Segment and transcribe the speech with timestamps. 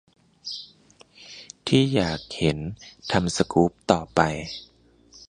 [1.67, 2.57] ที่อยากเห็น
[3.11, 4.21] ทำสกู๊ปต่อไป